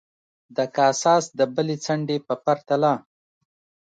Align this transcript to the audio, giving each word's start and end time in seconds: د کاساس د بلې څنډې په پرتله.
د 0.55 0.57
کاساس 0.75 1.23
د 1.39 1.39
بلې 1.55 1.77
څنډې 1.85 2.17
په 2.27 2.35
پرتله. 2.45 2.93